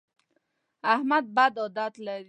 [0.93, 2.19] احمد بد عادت لري.